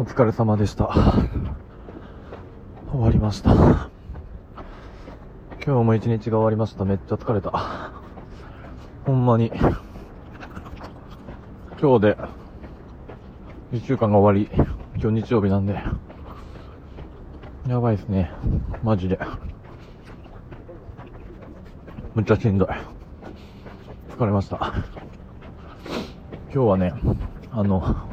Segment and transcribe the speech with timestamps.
[0.00, 0.86] お疲れ様でした。
[2.92, 3.52] 終わりました。
[3.52, 3.90] 今
[5.60, 6.84] 日も一日が終わりました。
[6.84, 7.90] めっちゃ疲れた。
[9.04, 9.50] ほんまに。
[11.80, 12.16] 今日で、
[13.72, 14.48] 一週間が終わり、
[15.02, 15.82] 今日日曜日なんで、
[17.66, 18.30] やばいですね。
[18.84, 19.18] マジで。
[22.14, 22.68] むっちゃしんどい。
[24.16, 24.74] 疲れました。
[26.54, 26.94] 今日はね、
[27.50, 28.08] あの、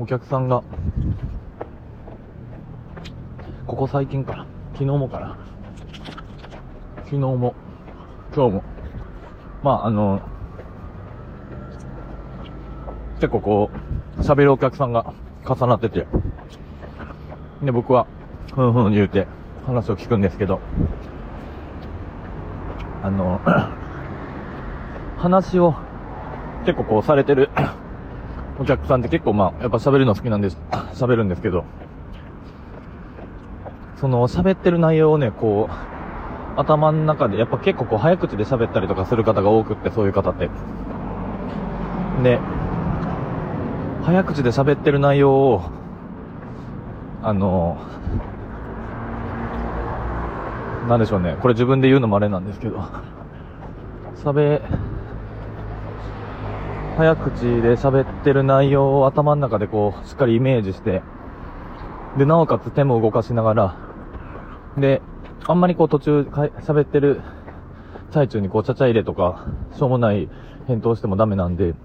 [0.00, 0.62] お客さんが、
[3.66, 5.36] ここ最近か、昨日もかな。
[6.98, 7.54] 昨日も、
[8.32, 8.62] 今日も、
[9.64, 10.22] まああの、
[13.16, 13.70] 結構こ
[14.18, 15.12] う、喋るお客さんが
[15.44, 16.06] 重なってて、
[17.64, 18.06] で、僕は、
[18.54, 19.26] ふんふん言うて
[19.66, 20.60] 話を聞くんですけど、
[23.02, 23.40] あの、
[25.18, 25.74] 話を
[26.64, 27.50] 結構こうされてる。
[28.60, 30.58] お客さんって結構まあ、やっぱ喋るの好きなんです、
[30.94, 31.64] 喋るんですけど、
[33.96, 40.50] その喋ってる内容をね、こう、頭の中で、やっぱ結構こう早口で喋ったりとかする方が多くって、そういう方って。
[42.22, 42.40] で、
[44.04, 45.62] 早口で喋ってる内容を、
[47.22, 47.78] あの、
[50.88, 51.36] なんでしょうね。
[51.40, 52.82] これ自分で言うのもあれなんですけど、
[54.24, 54.62] 喋、
[56.98, 61.00] 早口で喋ってる内容を頭の中でこう、しっかりイメージして、
[62.18, 63.76] で、なおかつ手も動かしながら、
[64.76, 65.00] で、
[65.46, 67.20] あんまりこう途中か喋ってる
[68.10, 70.28] 最中にこう、ちゃちゃ入れとか、しょうもない
[70.66, 71.76] 返答してもダメなんで、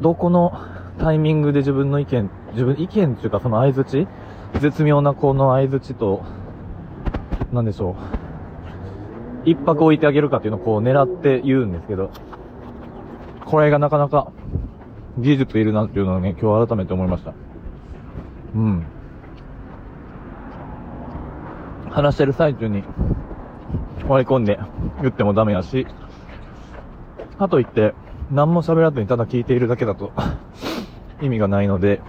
[0.00, 0.60] どこの
[0.98, 4.08] タイミングで自分の意見、自分、意見っていうかその相づち
[4.58, 6.24] 絶妙なこの相づちと、
[7.52, 7.94] なんでしょう。
[9.48, 12.10] 一泊置いてあげるかっていうのをこう狙って言うんですけど、
[13.52, 14.32] これがなかなか
[15.18, 17.34] 技術いるなっていうのをね、今日改めて思いました。
[18.54, 18.86] うん。
[21.90, 22.82] 話してる最中に
[24.08, 24.58] 割り込んで
[25.02, 25.86] 言ってもダメやし、
[27.38, 27.92] かといって
[28.30, 30.12] 何も喋らずにただ聞いているだけだと
[31.20, 32.00] 意味がないので、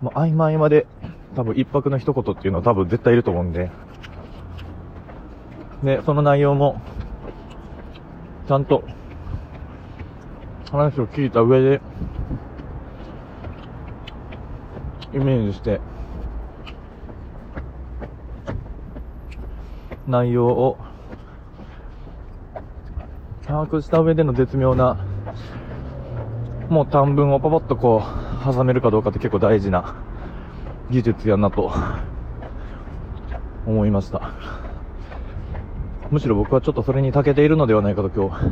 [0.00, 0.86] まあ、合間合間で
[1.34, 3.72] 多分一泊の一言っていうのは多分絶対いると思うんで、
[5.82, 6.80] で、その内容も、
[8.46, 8.84] ちゃんと、
[10.74, 11.80] 話を聞いた上で、
[15.12, 15.80] イメージして、
[20.08, 20.76] 内容を、
[23.46, 24.96] 把握した上での絶妙な、
[26.68, 29.94] もう短文をパパッとこう、挟めるかどうかって結構大事な
[30.90, 31.72] 技術やなと、
[33.64, 34.32] 思いました。
[36.10, 38.44] むしろ僕はちょっとそれに長けているのではないかと今日、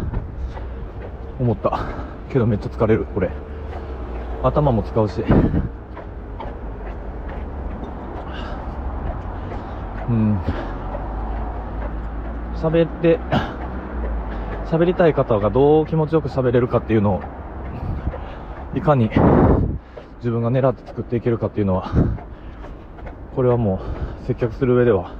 [1.41, 2.12] 思った。
[2.33, 3.31] けどめっちゃ疲れる、これ。
[4.43, 5.23] 頭も使うし。
[10.09, 10.39] うん。
[12.57, 13.19] 喋って、
[14.67, 17.21] 喋りたい方がどう気持ちよく喋れるかっていうのを、
[18.75, 19.11] いかに
[20.19, 21.91] 自分が狙って作っていけるかっていうのは、
[23.37, 23.81] これはも
[24.23, 25.15] う接客する上では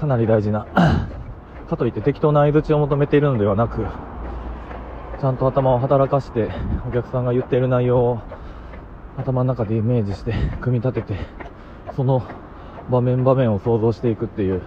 [0.00, 0.66] かなり大事な、
[1.68, 3.86] かといって適当な相槌を求めているのではなく、
[5.24, 6.50] ちゃんと頭を働かして
[6.86, 8.20] お客さんが言っている内容を
[9.16, 11.18] 頭の中でイメージして組み立てて、
[11.96, 12.22] その
[12.90, 14.60] 場面場面を想像していくっていう。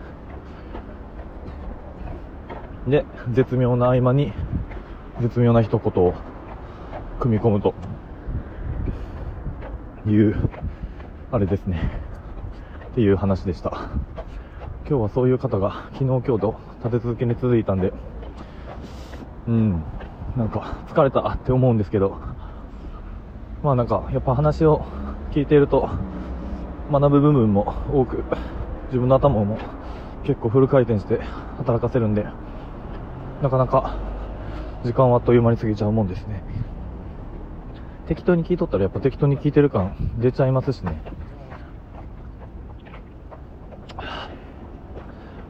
[2.88, 4.34] で、絶妙な合間に
[5.22, 6.16] 絶妙な一言を
[7.20, 7.76] 組み込むと
[10.08, 10.50] いう、
[11.32, 11.92] あれですね。
[12.94, 13.92] っていう話でした。
[14.90, 17.94] 今日はそういう方が昨日今日と立て続けに続いたんで、
[19.48, 19.84] うん、
[20.38, 22.20] なんか疲れたって思うんですけど、
[23.64, 24.86] まあなんかやっぱ話を
[25.32, 25.90] 聞いていると
[26.92, 28.24] 学ぶ部分も多く、
[28.88, 29.58] 自分の頭も
[30.24, 31.20] 結構フル回転して
[31.58, 32.28] 働かせるんで、
[33.42, 33.98] なかなか
[34.84, 36.44] 時間はあっという間に過ぎちゃうもんですね。
[38.08, 41.02] 適当に聞いとったらやっぱ適当に聞いてる感出ちゃいますしね。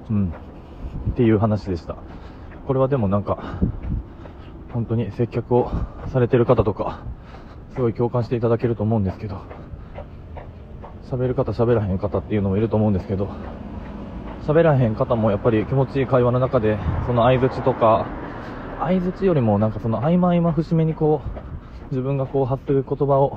[0.10, 0.34] うん。
[1.12, 1.98] っていう話でした。
[2.66, 3.60] これはでもなんか、
[4.78, 5.72] 本当に接客を
[6.14, 7.04] されてる方とか、
[7.74, 9.42] すごい共感していただけると思うんですけど、
[11.10, 13.28] 喋る方喋らへん方っていうのもいると思うんですけど、
[14.46, 16.78] 喋らへん方もやっぱり気持ちいい会話の中で、
[17.08, 18.06] その相槌とか、
[18.78, 23.36] 相槌よりもなんかその合間合間節目にこう、自分がこう発する言葉を、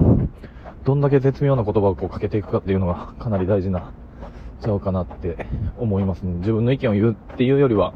[0.84, 3.94] どんだけ絶妙な言葉をこうかけていくかっていうのがかなり大事な、
[4.60, 5.46] ちゃうかなって
[5.78, 6.34] 思いますね。
[6.40, 7.94] 自分の意見を言うっていうよりは、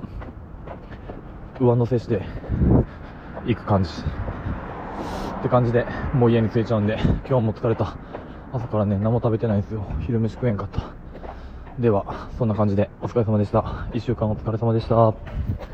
[1.60, 2.22] 上乗せして
[3.46, 3.90] 行く感じ。
[3.90, 3.94] っ
[5.44, 6.96] って感じで、もう家に着いちゃうんで、
[7.28, 7.98] 今日も疲れた。
[8.50, 9.84] 朝からね、何も食べてないんですよ。
[10.00, 10.80] 昼飯食えんかった。
[11.78, 13.86] では、そんな感じでお疲れ様でした。
[13.92, 15.73] 一週間お疲れ様でした。